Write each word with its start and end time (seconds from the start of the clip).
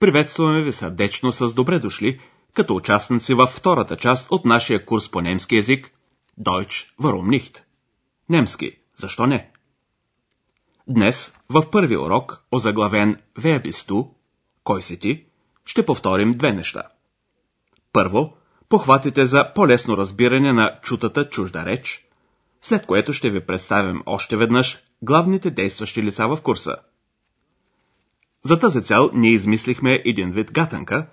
приветстваме 0.00 0.62
ви 0.62 0.72
сърдечно 0.72 1.32
с 1.32 1.54
добре 1.54 1.78
дошли 1.78 2.20
като 2.54 2.74
участници 2.74 3.34
във 3.34 3.50
втората 3.50 3.96
част 3.96 4.30
от 4.30 4.44
нашия 4.44 4.84
курс 4.84 5.10
по 5.10 5.20
немски 5.20 5.56
язик 5.56 5.90
Deutsch 6.40 6.88
warum 7.00 7.40
nicht? 7.40 7.62
Немски, 8.28 8.78
защо 8.96 9.26
не? 9.26 9.50
Днес, 10.88 11.34
в 11.48 11.70
първи 11.70 11.96
урок, 11.96 12.44
озаглавен 12.52 13.16
Wer 13.38 13.64
bist 13.66 13.90
du? 13.90 14.08
Кой 14.64 14.82
си 14.82 14.98
ти? 14.98 15.24
Ще 15.64 15.86
повторим 15.86 16.34
две 16.34 16.52
неща. 16.52 16.82
Първо, 17.92 18.36
похватите 18.68 19.26
за 19.26 19.52
по-лесно 19.54 19.96
разбиране 19.96 20.52
на 20.52 20.78
чутата 20.82 21.28
чужда 21.28 21.64
реч, 21.66 22.06
след 22.60 22.86
което 22.86 23.12
ще 23.12 23.30
ви 23.30 23.40
представим 23.40 24.02
още 24.06 24.36
веднъж 24.36 24.78
главните 25.02 25.50
действащи 25.50 26.02
лица 26.02 26.28
в 26.28 26.42
курса. 26.42 26.76
За 28.42 28.58
тази 28.58 28.82
цел 28.82 29.10
ние 29.14 29.30
измислихме 29.30 30.02
един 30.04 30.32
вид 30.32 30.52
гатанка, 30.52 31.06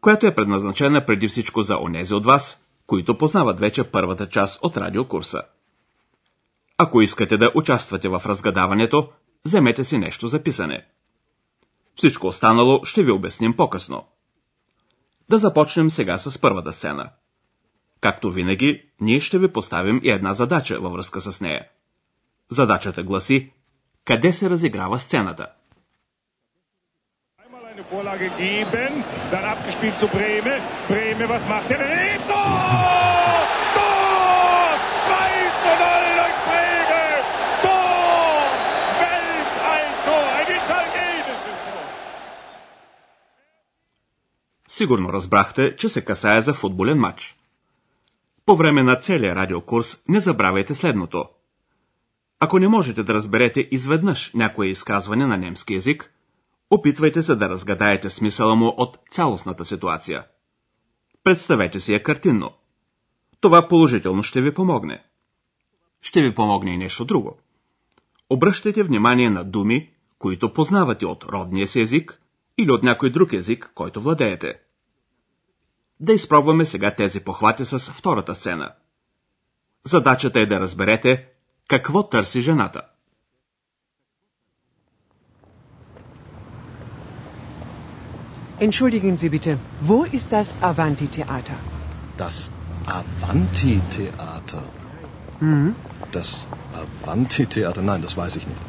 която 0.00 0.26
е 0.26 0.34
предназначена 0.34 1.06
преди 1.06 1.28
всичко 1.28 1.62
за 1.62 1.78
онези 1.78 2.14
от 2.14 2.24
вас, 2.24 2.60
които 2.86 3.18
познават 3.18 3.60
вече 3.60 3.84
първата 3.84 4.28
част 4.28 4.58
от 4.62 4.76
радиокурса. 4.76 5.42
Ако 6.78 7.02
искате 7.02 7.36
да 7.36 7.52
участвате 7.54 8.08
в 8.08 8.22
разгадаването, 8.26 9.08
вземете 9.44 9.84
си 9.84 9.98
нещо 9.98 10.28
за 10.28 10.42
писане. 10.42 10.86
Всичко 11.96 12.26
останало 12.26 12.84
ще 12.84 13.02
ви 13.02 13.10
обясним 13.10 13.56
по-късно. 13.56 14.06
Да 15.28 15.38
започнем 15.38 15.90
сега 15.90 16.18
с 16.18 16.38
първата 16.38 16.72
сцена. 16.72 17.10
Както 18.00 18.30
винаги, 18.30 18.82
ние 19.00 19.20
ще 19.20 19.38
ви 19.38 19.52
поставим 19.52 20.00
и 20.02 20.10
една 20.10 20.32
задача 20.32 20.80
във 20.80 20.92
връзка 20.92 21.20
с 21.20 21.40
нея. 21.40 21.68
Задачата 22.50 23.02
гласи 23.02 23.52
Къде 24.04 24.32
се 24.32 24.50
разиграва 24.50 24.98
сцената? 24.98 25.55
Vorlage 27.90 28.28
geben, 28.46 28.92
dann 29.32 29.44
abgespielt 29.54 29.96
zu 30.02 30.08
Breme. 30.16 30.54
Breme, 30.88 31.24
was 31.34 31.44
macht 31.52 31.70
der? 31.70 31.78
Tor! 32.30 33.36
Tor! 33.76 34.68
2 35.08 35.14
zu 35.62 35.72
0 35.82 36.08
durch 36.18 36.38
Breme! 36.48 37.04
Tor! 37.64 38.42
Welt 39.02 39.50
ein 39.74 39.90
Tor! 40.06 40.26
Ein 40.38 40.48
italienisches 40.60 41.58
Tor! 41.66 41.84
Сигурно 44.68 45.12
разбрахте, 45.12 45.76
че 45.76 45.88
се 45.88 46.04
касае 46.04 46.40
за 46.40 46.54
футболен 46.54 46.98
матч. 46.98 47.36
По 48.46 48.56
време 48.56 48.82
на 48.82 48.96
целия 48.96 49.36
радиокурс 49.36 49.96
не 50.08 50.20
забравяйте 50.20 50.74
следното. 50.74 51.24
Ако 52.40 52.58
не 52.58 52.68
можете 52.68 53.02
да 53.02 53.14
разберете 53.14 53.68
изведнъж 53.70 54.30
някое 54.34 54.66
изказване 54.66 55.26
на 55.26 55.36
немски 55.36 55.74
язик, 55.74 56.12
опитвайте 56.70 57.22
се 57.22 57.34
да 57.34 57.48
разгадаете 57.48 58.10
смисъла 58.10 58.56
му 58.56 58.74
от 58.76 58.98
цялостната 59.10 59.64
ситуация. 59.64 60.26
Представете 61.24 61.80
си 61.80 61.92
я 61.92 62.02
картинно. 62.02 62.52
Това 63.40 63.68
положително 63.68 64.22
ще 64.22 64.42
ви 64.42 64.54
помогне. 64.54 65.04
Ще 66.00 66.22
ви 66.22 66.34
помогне 66.34 66.74
и 66.74 66.78
нещо 66.78 67.04
друго. 67.04 67.38
Обръщайте 68.30 68.82
внимание 68.82 69.30
на 69.30 69.44
думи, 69.44 69.90
които 70.18 70.52
познавате 70.52 71.06
от 71.06 71.24
родния 71.24 71.68
си 71.68 71.80
език 71.80 72.20
или 72.58 72.70
от 72.70 72.82
някой 72.82 73.10
друг 73.10 73.32
език, 73.32 73.70
който 73.74 74.00
владеете. 74.00 74.60
Да 76.00 76.12
изпробваме 76.12 76.64
сега 76.64 76.94
тези 76.94 77.20
похвати 77.20 77.64
с 77.64 77.78
втората 77.78 78.34
сцена. 78.34 78.72
Задачата 79.84 80.40
е 80.40 80.46
да 80.46 80.60
разберете 80.60 81.28
какво 81.68 82.08
търси 82.08 82.40
жената. 82.40 82.82
Entschuldigen 88.58 89.16
Sie 89.18 89.28
bitte, 89.28 89.58
wo 89.82 90.04
ist 90.04 90.32
das 90.32 90.54
Avanti-Theater? 90.62 91.56
Das 92.16 92.50
Avanti-Theater. 92.86 94.62
Das 96.12 96.46
Avanti-Theater, 96.82 97.82
nein, 97.82 98.00
das 98.00 98.16
weiß 98.16 98.36
ich 98.36 98.46
nicht. 98.46 98.62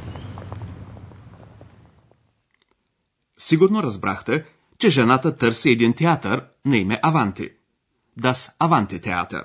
Сигурно 3.37 3.83
разбрахте, 3.83 4.45
че 4.79 4.89
жената 4.89 5.35
търси 5.35 5.69
един 5.69 5.93
театър 5.93 6.45
на 6.65 6.77
име 6.77 6.99
Аванти. 7.03 7.49
Das 8.19 8.51
Avanti 8.59 9.03
театър. 9.03 9.43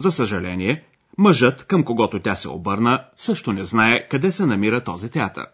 За 0.00 0.12
съжаление, 0.12 0.84
мъжът, 1.18 1.66
към 1.66 1.84
когото 1.84 2.22
тя 2.22 2.34
се 2.34 2.48
обърна, 2.48 3.04
също 3.16 3.52
не 3.52 3.64
знае 3.64 4.08
къде 4.08 4.32
се 4.32 4.46
намира 4.46 4.84
този 4.84 5.10
театър. 5.10 5.46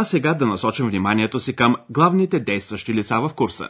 А 0.00 0.04
сега 0.04 0.34
да 0.34 0.46
насочим 0.46 0.86
вниманието 0.86 1.40
си 1.40 1.56
към 1.56 1.76
главните 1.90 2.40
действащи 2.40 2.94
лица 2.94 3.20
в 3.20 3.34
курса. 3.34 3.68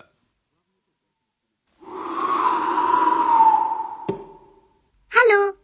Hallo. 5.16 5.54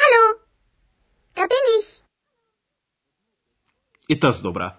Hallo. 0.00 0.24
Da 1.36 1.42
bin 1.42 1.66
ich. 1.78 2.02
И 4.08 4.20
тъс 4.20 4.42
добра. 4.42 4.76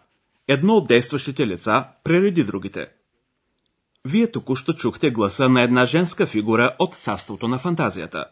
Едно 0.47 0.73
от 0.73 0.87
действащите 0.87 1.47
лица 1.47 1.87
пререди 2.03 2.43
другите. 2.43 2.87
Вие 4.05 4.31
току-що 4.31 4.73
чухте 4.73 5.11
гласа 5.11 5.49
на 5.49 5.61
една 5.61 5.85
женска 5.85 6.27
фигура 6.27 6.75
от 6.79 6.95
царството 6.95 7.47
на 7.47 7.59
фантазията. 7.59 8.25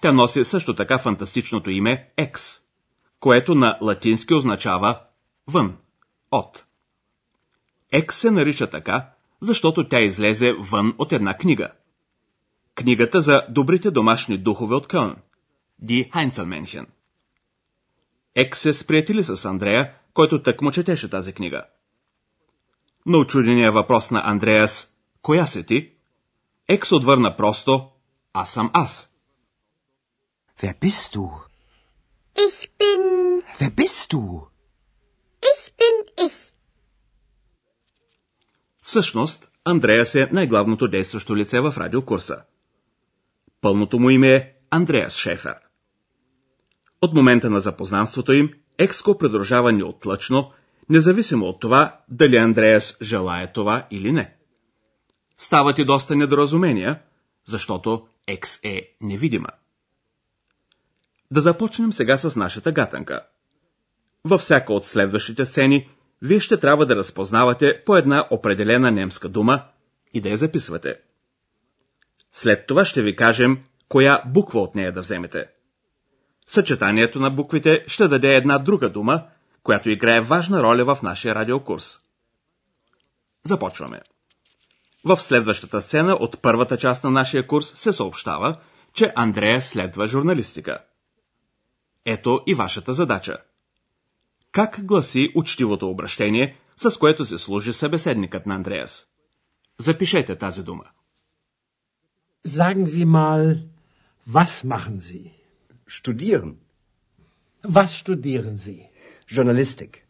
Тя 0.00 0.12
носи 0.12 0.44
също 0.44 0.74
така 0.74 0.98
фантастичното 0.98 1.70
име 1.70 2.12
Екс, 2.16 2.61
което 3.22 3.54
на 3.54 3.78
латински 3.80 4.34
означава 4.34 5.00
вън, 5.46 5.76
от. 6.30 6.64
Екс 7.92 8.18
се 8.18 8.30
нарича 8.30 8.70
така, 8.70 9.10
защото 9.40 9.88
тя 9.88 10.00
излезе 10.00 10.52
вън 10.52 10.94
от 10.98 11.12
една 11.12 11.36
книга. 11.36 11.72
Книгата 12.74 13.20
за 13.20 13.42
добрите 13.48 13.90
домашни 13.90 14.38
духове 14.38 14.74
от 14.74 14.86
Кълн. 14.86 15.16
Ди 15.78 16.10
Хайнцелменхен. 16.12 16.86
Екс 18.34 18.60
се 18.60 18.74
сприятели 18.74 19.24
с 19.24 19.44
Андрея, 19.44 19.94
който 20.14 20.42
тък 20.42 20.62
му 20.62 20.70
четеше 20.70 21.10
тази 21.10 21.32
книга. 21.32 21.64
На 23.06 23.18
очудения 23.18 23.72
въпрос 23.72 24.10
на 24.10 24.22
Андреас 24.24 24.94
«Коя 25.22 25.46
се 25.46 25.62
ти?» 25.62 25.92
Екс 26.68 26.94
отвърна 26.96 27.36
просто 27.36 27.90
«Аз 28.32 28.50
съм 28.50 28.70
аз». 28.74 29.12
Wer 30.62 30.78
bist 30.78 31.16
du? 31.16 31.51
Ich 32.36 32.70
bin. 32.78 33.42
Wer 33.58 33.70
bist 33.70 34.12
du? 34.12 34.48
Ich 35.40 35.72
bin 35.78 36.26
ich. 36.26 36.52
Всъщност, 38.82 39.48
Андреас 39.64 40.14
е 40.14 40.28
най-главното 40.32 40.88
действащо 40.88 41.36
лице 41.36 41.60
в 41.60 41.74
радиокурса. 41.78 42.42
Пълното 43.60 43.98
му 43.98 44.10
име 44.10 44.34
е 44.34 44.52
Андреас 44.70 45.16
Шефер. 45.16 45.54
От 47.02 47.14
момента 47.14 47.50
на 47.50 47.60
запознанството 47.60 48.32
им, 48.32 48.50
Екс 48.78 49.02
го 49.02 49.18
придружава 49.18 49.72
неотлъчно, 49.72 50.52
независимо 50.88 51.46
от 51.46 51.60
това 51.60 52.00
дали 52.08 52.36
Андреас 52.36 52.96
желая 53.02 53.52
това 53.52 53.86
или 53.90 54.12
не. 54.12 54.36
Стават 55.36 55.78
и 55.78 55.84
доста 55.84 56.16
недоразумения, 56.16 57.02
защото 57.44 58.06
Екс 58.26 58.60
е 58.62 58.96
невидима. 59.00 59.48
Да 61.32 61.40
започнем 61.40 61.92
сега 61.92 62.16
с 62.16 62.36
нашата 62.36 62.72
гатанка. 62.72 63.26
Във 64.24 64.40
всяка 64.40 64.72
от 64.72 64.86
следващите 64.86 65.46
сцени, 65.46 65.88
вие 66.22 66.40
ще 66.40 66.56
трябва 66.56 66.86
да 66.86 66.96
разпознавате 66.96 67.82
по 67.86 67.96
една 67.96 68.26
определена 68.30 68.90
немска 68.90 69.28
дума 69.28 69.62
и 70.14 70.20
да 70.20 70.28
я 70.28 70.36
записвате. 70.36 70.96
След 72.32 72.66
това 72.66 72.84
ще 72.84 73.02
ви 73.02 73.16
кажем, 73.16 73.64
коя 73.88 74.22
буква 74.26 74.60
от 74.60 74.74
нея 74.74 74.92
да 74.92 75.00
вземете. 75.00 75.46
Съчетанието 76.46 77.20
на 77.20 77.30
буквите 77.30 77.84
ще 77.86 78.08
даде 78.08 78.36
една 78.36 78.58
друга 78.58 78.90
дума, 78.90 79.22
която 79.62 79.90
играе 79.90 80.20
важна 80.20 80.62
роля 80.62 80.94
в 80.94 81.02
нашия 81.02 81.34
радиокурс. 81.34 82.00
Започваме. 83.44 84.00
В 85.04 85.16
следващата 85.20 85.80
сцена 85.80 86.14
от 86.14 86.42
първата 86.42 86.76
част 86.76 87.04
на 87.04 87.10
нашия 87.10 87.46
курс 87.46 87.72
се 87.76 87.92
съобщава, 87.92 88.58
че 88.94 89.12
Андрея 89.16 89.62
следва 89.62 90.06
журналистика. 90.06 90.78
Ето 92.04 92.40
и 92.46 92.54
вашата 92.54 92.94
задача. 92.94 93.38
Как 94.52 94.84
гласи 94.84 95.32
учтивото 95.34 95.88
обращение, 95.88 96.56
с 96.76 96.98
което 96.98 97.24
се 97.24 97.38
служи 97.38 97.72
събеседникът 97.72 98.46
на 98.46 98.54
Андреас? 98.54 99.06
Запишете 99.78 100.38
тази 100.38 100.62
дума. 100.62 100.84
Sagen 102.46 102.86
Sie 102.86 103.06
mal, 103.06 103.68
was 104.28 104.64
machen 104.64 104.98
Sie? 104.98 105.30
Studieren. 105.88 106.54
Was 107.64 107.90
studieren 108.02 108.56
Sie? 108.56 108.88
Journalistik. 109.28 110.01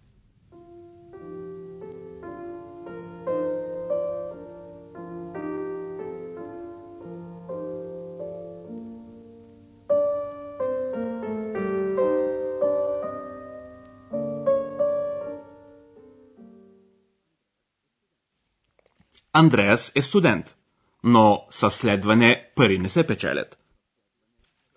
Андреас 19.32 19.92
е 19.94 20.02
студент, 20.02 20.56
но 21.04 21.46
със 21.50 21.74
следване 21.74 22.50
пари 22.56 22.78
не 22.78 22.88
се 22.88 23.06
печелят. 23.06 23.58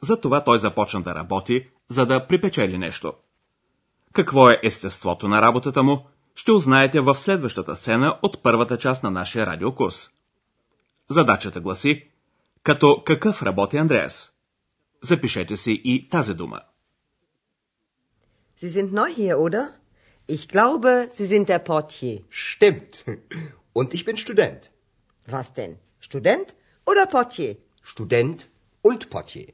Затова 0.02 0.44
той 0.44 0.60
започна 0.60 1.02
да 1.02 1.16
работи, 1.16 1.70
за 1.90 2.06
да 2.06 2.28
припечели 2.28 2.78
нещо. 2.78 3.14
Какво 4.14 4.50
е 4.50 4.60
естеството 4.64 5.28
на 5.28 5.42
работата 5.42 5.84
му, 5.84 6.08
ще 6.36 6.52
узнаете 6.52 7.02
в 7.02 7.16
следващата 7.16 7.76
сцена 7.76 8.20
от 8.22 8.44
първата 8.44 8.78
част 8.78 9.04
на 9.04 9.12
нашия 9.12 9.46
радиокурс. 9.46 10.10
Задачата 11.10 11.62
гласи, 11.62 12.10
като 12.64 13.04
какъв 13.06 13.44
работи 13.44 13.78
Андреас? 13.78 14.34
Запишете 15.02 15.58
си 15.58 15.82
и 15.84 16.10
тази 16.10 16.34
дума. 16.34 16.62
Sie 18.62 18.70
sind 18.70 18.90
neu 18.94 19.10
hier, 19.20 19.36
oder? 19.36 19.64
Ich 20.30 20.44
glaube, 20.54 20.90
Sie 21.18 21.28
sind 21.32 21.46
der 21.52 21.62
Portier. 21.72 22.18
Stimmt. 22.32 22.94
Und 23.75 23.95
ich 23.95 24.05
bin 24.05 24.17
Student. 24.17 24.71
Was 25.27 25.53
denn? 25.55 25.79
Student 26.01 26.55
oder 26.87 27.07
Portier? 27.07 27.57
Student 27.83 28.49
und 28.83 29.11
Portier. 29.11 29.53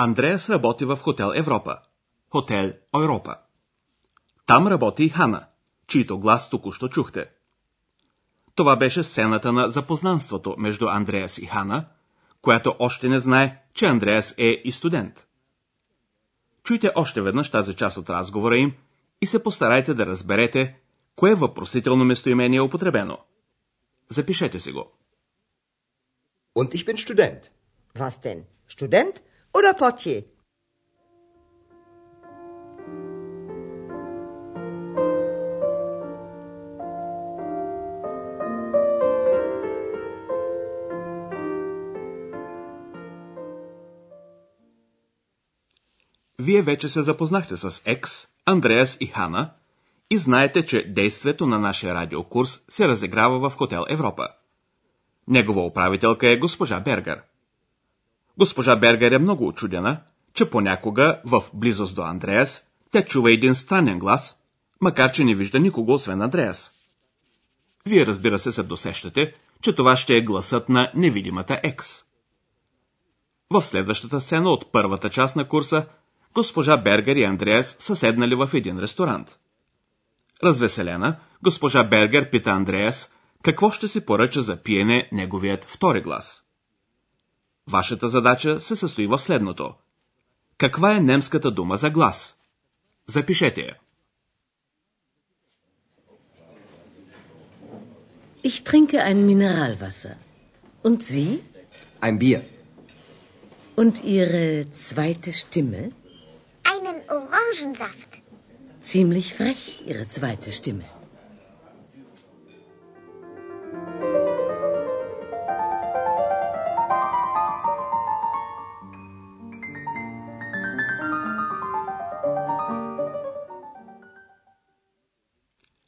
Андреас 0.00 0.48
работи 0.48 0.84
в 0.84 0.96
хотел 0.96 1.34
Европа. 1.34 1.86
Хотел 2.35 2.73
Европа. 2.93 3.37
Там 4.45 4.67
работи 4.67 5.09
Хана, 5.09 5.47
чийто 5.87 6.19
глас 6.19 6.49
току-що 6.49 6.87
чухте. 6.87 7.29
Това 8.55 8.75
беше 8.75 9.03
сцената 9.03 9.53
на 9.53 9.69
запознанството 9.69 10.55
между 10.57 10.87
Андреас 10.87 11.37
и 11.37 11.45
Хана, 11.45 11.85
която 12.41 12.75
още 12.79 13.09
не 13.09 13.19
знае, 13.19 13.63
че 13.73 13.85
Андреас 13.85 14.35
е 14.37 14.61
и 14.65 14.71
студент. 14.71 15.27
Чуйте 16.63 16.91
още 16.95 17.21
веднъж 17.21 17.51
тази 17.51 17.73
част 17.75 17.97
от 17.97 18.09
разговора 18.09 18.57
им 18.57 18.73
и 19.21 19.25
се 19.25 19.43
постарайте 19.43 19.93
да 19.93 20.05
разберете, 20.05 20.79
кое 21.15 21.35
въпросително 21.35 22.05
местоимение 22.05 22.57
е 22.57 22.61
употребено. 22.61 23.17
Запишете 24.09 24.59
си 24.59 24.71
го. 24.71 24.91
Und 26.55 26.69
ich 26.75 26.85
bin 26.85 26.97
Student. 26.97 27.49
Was 27.95 28.23
denn? 28.23 28.43
Student 28.69 29.21
oder 29.53 29.77
Portier? 29.79 30.34
Вие 46.45 46.61
вече 46.61 46.89
се 46.89 47.01
запознахте 47.01 47.57
с 47.57 47.81
Екс, 47.85 48.27
Андреас 48.45 48.97
и 48.99 49.05
Хана 49.05 49.51
и 50.09 50.17
знаете, 50.17 50.65
че 50.65 50.83
действието 50.83 51.45
на 51.45 51.59
нашия 51.59 51.95
радиокурс 51.95 52.61
се 52.69 52.87
разиграва 52.87 53.49
в 53.49 53.55
Хотел 53.55 53.85
Европа. 53.89 54.27
Негова 55.27 55.65
управителка 55.65 56.27
е 56.27 56.37
госпожа 56.37 56.79
Бергер. 56.79 57.21
Госпожа 58.37 58.75
Бергер 58.75 59.11
е 59.11 59.19
много 59.19 59.47
очудена, 59.47 60.01
че 60.33 60.49
понякога 60.49 61.21
в 61.25 61.43
близост 61.53 61.95
до 61.95 62.01
Андреас 62.01 62.65
тя 62.91 63.01
чува 63.05 63.31
един 63.31 63.55
странен 63.55 63.99
глас, 63.99 64.37
макар 64.81 65.11
че 65.11 65.23
не 65.23 65.35
вижда 65.35 65.59
никого 65.59 65.93
освен 65.93 66.21
Андреас. 66.21 66.71
Вие 67.85 68.05
разбира 68.05 68.39
се 68.39 68.51
се 68.51 68.63
досещате, 68.63 69.33
че 69.61 69.75
това 69.75 69.95
ще 69.95 70.17
е 70.17 70.21
гласът 70.21 70.69
на 70.69 70.91
невидимата 70.95 71.59
Екс. 71.63 72.03
В 73.49 73.63
следващата 73.63 74.21
сцена 74.21 74.49
от 74.49 74.71
първата 74.71 75.09
част 75.09 75.35
на 75.35 75.47
курса 75.47 75.85
госпожа 76.35 76.77
Бергер 76.77 77.15
и 77.15 77.23
Андреас 77.23 77.75
са 77.79 77.95
седнали 77.95 78.35
в 78.35 78.49
един 78.53 78.79
ресторант. 78.79 79.37
Развеселена, 80.43 81.19
госпожа 81.43 81.83
Бергер 81.83 82.29
пита 82.29 82.49
Андреас 82.51 83.11
какво 83.43 83.71
ще 83.71 83.87
си 83.87 84.05
поръча 84.05 84.41
за 84.41 84.57
пиене 84.57 85.09
неговият 85.11 85.65
втори 85.65 86.01
глас. 86.01 86.43
Вашата 87.67 88.09
задача 88.09 88.61
се 88.61 88.75
състои 88.75 89.07
в 89.07 89.19
следното. 89.19 89.73
Каква 90.57 90.95
е 90.95 91.01
немската 91.01 91.51
дума 91.51 91.77
за 91.77 91.89
глас? 91.89 92.37
Запишете 93.07 93.61
я. 93.61 93.75
Ich 98.49 98.57
trinke 98.69 98.97
ein 99.09 99.19
Mineralwasser. 99.31 100.15
Und 100.87 100.99
Sie? 101.11 101.31
Ein 102.07 102.15
Bier. 102.23 102.41
Und 103.81 103.95
Ihre 104.15 104.45
zweite 104.83 105.31
Stimme? 105.41 105.83
Orangensaft. 107.09 108.21
Ziemlich 108.81 109.33
frech, 109.33 109.81
Ihre 109.85 110.05
zweite 110.09 110.51
Stimme. 110.51 110.85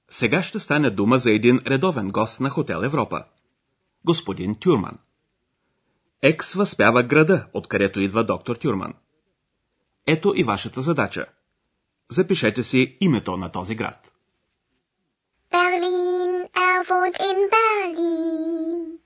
Сега 0.09 0.43
ще 0.43 0.59
стане 0.59 0.89
дума 0.89 1.17
за 1.17 1.31
един 1.31 1.59
редовен 1.67 2.09
гост 2.12 2.39
на 2.39 2.50
Хотел 2.50 2.81
Европа. 2.83 3.24
Господин 4.05 4.55
Тюрман. 4.55 4.97
Екс 6.21 6.57
възпява 6.57 7.03
града, 7.03 7.45
откъдето 7.53 8.00
идва 8.00 8.24
доктор 8.24 8.55
Тюрман. 8.55 8.93
Ето 10.07 10.33
и 10.35 10.43
вашата 10.43 10.81
задача. 10.81 11.25
Запишете 12.11 12.63
си 12.63 12.97
името 13.01 13.37
на 13.37 13.51
този 13.51 13.75
град. 13.75 14.11
Berlin, 15.51 16.31
er 16.67 16.79
wohnt 16.89 17.17
in 17.29 17.39
Berlin. 17.53 18.97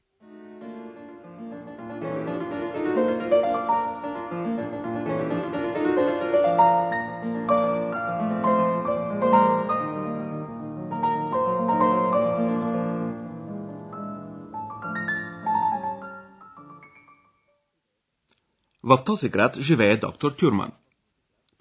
В 18.84 19.03
този 19.05 19.29
град 19.29 19.60
живее 19.60 19.98
доктор 19.98 20.31
Тюрман. 20.31 20.72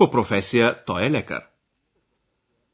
По 0.01 0.11
професия 0.11 0.85
той 0.85 1.05
е 1.05 1.11
лекар. 1.11 1.43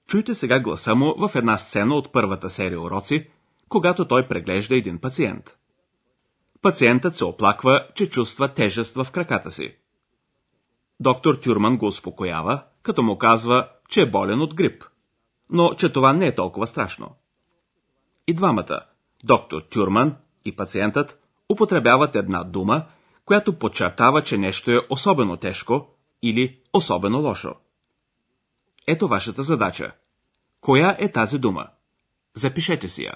Чуйте 0.09 0.35
сега 0.35 0.61
гласа 0.61 0.95
му 0.95 1.15
в 1.29 1.35
една 1.35 1.59
сцена 1.59 1.95
от 1.95 2.13
първата 2.13 2.51
серия 2.51 2.81
уроци, 2.81 3.31
когато 3.69 4.09
той 4.09 4.29
преглежда 4.29 4.77
един 4.77 4.99
пациент. 4.99 5.57
Пациентът 6.63 7.17
се 7.17 7.25
оплаква, 7.25 7.87
че 7.95 8.11
чувства 8.11 8.49
тежест 8.49 8.95
в 8.95 9.07
краката 9.13 9.51
си. 9.51 9.77
Доктор 11.01 11.35
Тюрман 11.35 11.77
го 11.77 11.87
успокоява, 11.87 12.63
като 12.83 13.03
му 13.03 13.19
казва, 13.19 13.69
че 13.89 14.01
е 14.01 14.11
болен 14.11 14.41
от 14.41 14.55
грип, 14.55 14.85
но 15.51 15.75
че 15.75 15.93
това 15.93 16.13
не 16.13 16.27
е 16.27 16.35
толкова 16.35 16.67
страшно. 16.67 17.17
И 18.27 18.35
двамата, 18.35 18.81
доктор 19.25 19.63
Тюрман 19.63 20.17
и 20.45 20.57
пациентът, 20.57 21.19
употребяват 21.53 22.17
една 22.17 22.45
дума, 22.45 22.85
която 23.25 23.59
подчертава, 23.59 24.23
че 24.23 24.39
нещо 24.39 24.71
е 24.71 24.81
особено 24.91 25.37
тежко 25.37 25.89
или 26.23 26.61
особено 26.76 27.20
лошо. 27.20 27.56
Ето 28.88 29.08
вашата 29.08 29.44
задача. 29.44 29.92
Коя 30.62 30.96
е 31.00 31.12
тази 31.12 31.40
дума? 31.40 31.68
Запишете 32.36 32.90
си 32.90 33.04
я. 33.04 33.14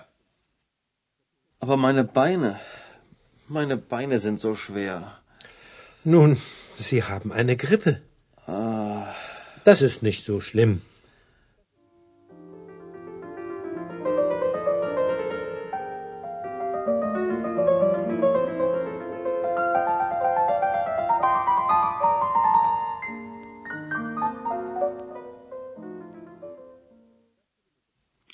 Aber 1.62 1.77
meine 1.86 2.04
Beine, 2.18 2.51
meine 3.50 3.75
Beine 3.92 4.18
sind 4.20 4.38
so 4.38 4.51
schwer. 4.56 4.98
Nun, 6.06 6.38
Sie 6.77 7.01
haben 7.10 7.32
eine 7.39 7.56
Grippe. 7.56 7.92
Das 9.65 9.82
ist 9.82 10.04
nicht 10.04 10.22
so 10.25 10.39
schlimm. 10.39 10.82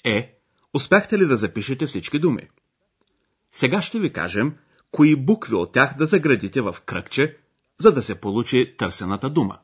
Е, 0.05 0.39
успяхте 0.75 1.19
ли 1.19 1.27
да 1.27 1.37
запишете 1.37 1.87
всички 1.87 2.19
думи? 2.19 2.49
Сега 3.53 3.83
ще 3.83 4.01
ви 4.01 4.13
кажем, 4.13 4.57
кои 4.91 5.17
букви 5.17 5.55
от 5.55 5.73
тях 5.73 5.97
да 5.97 6.07
заградите 6.07 6.61
в 6.61 6.77
кръгче, 6.87 7.37
за 7.81 7.93
да 7.93 8.03
се 8.03 8.21
получи 8.21 8.77
търсената 8.79 9.31
дума. 9.31 9.59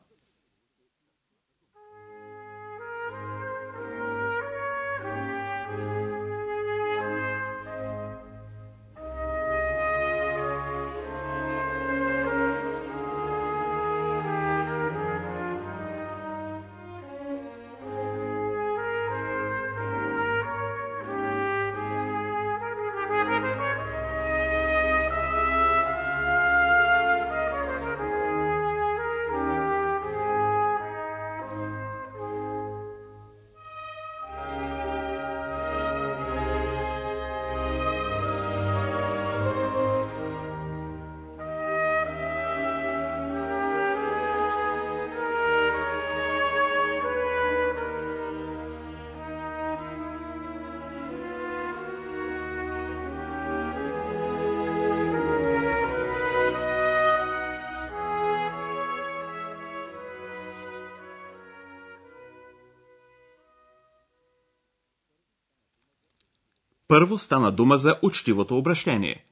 Първо 66.93 67.19
стана 67.19 67.51
дума 67.51 67.77
за 67.77 67.99
учтивото 68.01 68.57
обращение, 68.57 69.25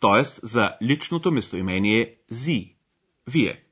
т.е. 0.00 0.24
за 0.42 0.76
личното 0.82 1.30
местоимение 1.32 2.18
зи, 2.30 2.76
вие. 3.26 3.64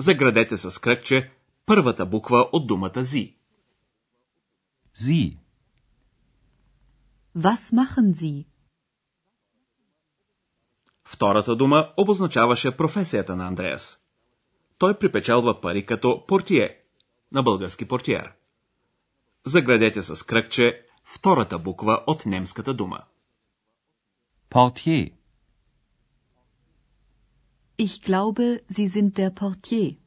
Заградете 0.00 0.56
с 0.56 0.80
кръгче 0.80 1.30
първата 1.66 2.06
буква 2.06 2.48
от 2.52 2.66
думата 2.66 3.04
зи. 3.04 3.36
Sie. 4.96 5.38
Was 7.36 7.74
machen 7.74 8.12
Sie? 8.14 8.46
Втората 11.04 11.56
дума 11.56 11.92
обозначаваше 11.96 12.76
професията 12.76 13.36
на 13.36 13.46
Андреас. 13.46 14.00
Той 14.78 14.98
припечелва 14.98 15.60
пари 15.60 15.86
като 15.86 16.26
портие, 16.26 16.78
на 17.32 17.42
български 17.42 17.88
портиер. 17.88 18.32
Заградете 19.46 20.02
с 20.02 20.22
кръгче 20.22 20.86
втората 21.14 21.58
буква 21.58 22.04
от 22.06 22.26
немската 22.26 22.74
дума. 22.74 23.04
Portier. 24.50 25.12
Ich 27.78 27.94
glaube, 28.08 28.60
Sie 28.70 28.88
sind 28.88 29.10
der 29.12 29.30
Portier. 29.34 29.98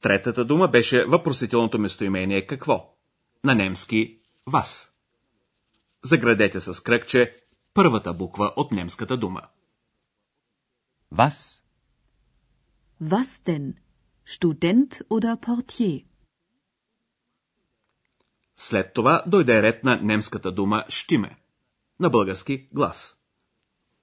Третата 0.00 0.44
дума 0.44 0.68
беше 0.68 1.04
въпросителното 1.04 1.78
местоимение 1.78 2.46
какво? 2.46 2.94
На 3.44 3.54
немски 3.54 4.20
вас. 4.46 4.92
Заградете 6.04 6.60
с 6.60 6.80
кръгче 6.80 7.36
първата 7.74 8.14
буква 8.14 8.52
от 8.56 8.72
немската 8.72 9.16
дума. 9.16 9.42
Was? 11.14 11.62
Was 13.02 13.46
denn? 13.46 13.74
Student 14.26 15.06
oder 15.08 15.36
Portier? 15.40 16.07
След 18.60 18.92
това 18.92 19.22
дойде 19.26 19.62
ред 19.62 19.84
на 19.84 20.00
немската 20.02 20.52
дума 20.52 20.84
«щиме», 20.88 21.36
на 22.00 22.10
български 22.10 22.68
глас. 22.72 23.16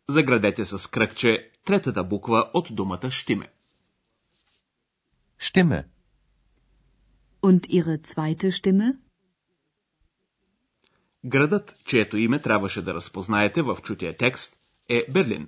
Заградете 0.09 0.65
с 0.65 0.87
кръгче 0.87 1.51
третата 1.65 2.03
буква 2.03 2.49
от 2.53 2.67
думата 2.71 3.11
«щиме». 3.11 3.47
Stimme. 5.39 5.83
Und 7.43 7.67
Ihre 7.67 7.97
zweite 8.07 8.51
Stimme? 8.51 8.97
Градът, 11.25 11.75
чието 11.85 12.17
име 12.17 12.41
трябваше 12.41 12.81
да 12.81 12.93
разпознаете 12.93 13.61
в 13.61 13.77
чутия 13.83 14.17
текст, 14.17 14.57
е 14.89 15.05
Берлин. 15.11 15.47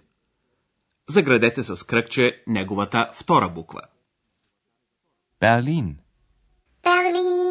Заградете 1.09 1.63
с 1.63 1.83
кръгче 1.83 2.43
неговата 2.47 3.11
втора 3.13 3.49
буква. 3.49 3.81
Berlin, 5.41 5.95
er 6.83 7.46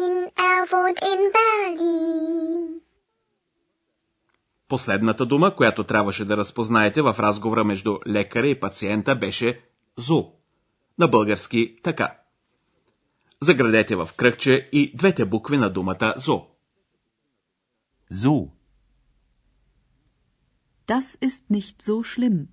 wohnt 0.71 0.99
in 1.11 1.21
Berlin. 1.37 2.81
Последната 4.67 5.25
дума, 5.25 5.55
която 5.55 5.83
трябваше 5.83 6.25
да 6.25 6.37
разпознаете 6.37 7.01
в 7.01 7.15
разговора 7.19 7.63
между 7.63 7.99
лекаря 8.07 8.47
и 8.47 8.59
пациента 8.59 9.15
беше 9.15 9.61
ЗУ. 9.97 10.23
На 10.99 11.07
български 11.07 11.75
така. 11.83 12.17
Заградете 13.41 13.95
в 13.95 14.09
кръгче 14.17 14.69
и 14.71 14.95
двете 14.95 15.25
букви 15.25 15.57
на 15.57 15.69
думата 15.69 16.13
ЗУ. 16.17 16.39
So. 18.11 18.49
Das 20.87 21.17
ist 21.21 21.43
nicht 21.51 21.81
so 21.81 22.03
schlimm. 22.03 22.47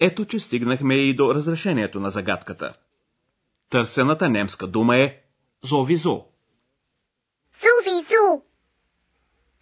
Ето, 0.00 0.24
че 0.24 0.40
стигнахме 0.40 0.94
и 0.94 1.14
до 1.14 1.34
разрешението 1.34 2.00
на 2.00 2.10
загадката. 2.10 2.74
Търсената 3.70 4.28
немска 4.28 4.66
дума 4.66 4.96
е 4.96 5.23
зовизо. 5.64 6.26
Sowieso. 7.62 8.42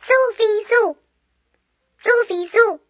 Sowieso. 0.08 0.96
Sowieso. 2.06 2.80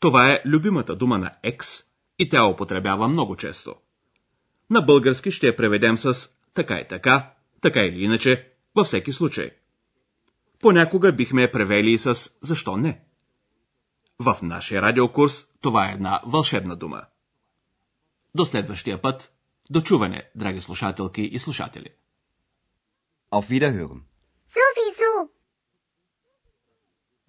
Това 0.00 0.32
е 0.32 0.42
любимата 0.46 0.96
дума 0.96 1.18
на 1.18 1.32
екс 1.42 1.84
и 2.18 2.28
тя 2.28 2.46
употребява 2.46 3.08
много 3.08 3.36
често. 3.36 3.74
На 4.70 4.82
български 4.82 5.30
ще 5.30 5.46
я 5.46 5.56
преведем 5.56 5.96
с 5.98 6.30
така 6.54 6.78
и 6.78 6.88
така, 6.88 7.34
така 7.60 7.80
или 7.80 8.04
иначе, 8.04 8.52
във 8.74 8.86
всеки 8.86 9.12
случай. 9.12 9.50
Понякога 10.60 11.12
бихме 11.12 11.42
я 11.42 11.52
превели 11.52 11.90
и 11.90 11.98
с 11.98 12.30
защо 12.42 12.76
не. 12.76 13.04
В 14.18 14.38
нашия 14.42 14.82
радиокурс 14.82 15.46
това 15.60 15.88
е 15.88 15.92
една 15.92 16.22
вълшебна 16.26 16.76
дума. 16.76 17.02
До 18.34 18.44
следващия 18.44 19.02
път. 19.02 19.33
До 19.70 19.80
чуване, 19.80 20.30
драги 20.34 20.60
слушателки 20.60 21.20
и 21.20 21.38
слушатели. 21.38 21.96
Auf 23.30 23.48
Wiederhören. 23.48 24.04
Sowieso. 24.46 25.30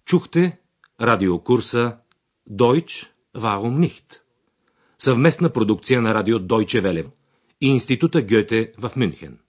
Чухте 0.04 0.58
радиокурса 0.98 2.02
Deutsch, 2.46 3.06
warum 3.34 3.80
nicht? 3.80 4.22
Съвместна 4.98 5.50
продукция 5.50 6.00
на 6.00 6.14
радио 6.14 6.38
Deutsche 6.38 6.80
Welle 6.82 7.12
и 7.60 7.68
Института 7.68 8.22
Гьоте 8.22 8.74
в 8.76 8.96
Мюнхен. 8.96 9.40